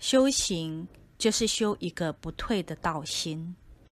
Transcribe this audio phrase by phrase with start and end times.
[0.00, 0.88] 修行
[1.18, 3.54] 就是修一个不退的道心。